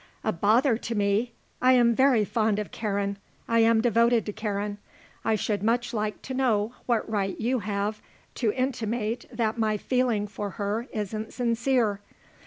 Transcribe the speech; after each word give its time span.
"A 0.23 0.31
bother 0.33 0.79
to 0.79 0.95
me? 0.95 1.31
I 1.61 1.73
am 1.73 1.93
very 1.93 2.25
fond 2.25 2.57
of 2.57 2.71
Karen. 2.71 3.19
I 3.47 3.59
am 3.59 3.81
devoted 3.81 4.25
to 4.25 4.33
Karen. 4.33 4.79
I 5.23 5.35
should 5.35 5.61
much 5.61 5.93
like 5.93 6.23
to 6.23 6.33
know 6.33 6.73
what 6.87 7.07
right 7.07 7.39
you 7.39 7.59
have 7.59 8.01
to 8.33 8.51
intimate 8.51 9.27
that 9.31 9.59
my 9.59 9.77
feeling 9.77 10.25
for 10.25 10.49
her 10.57 10.87
isn't 10.91 11.33
sincere. 11.33 11.99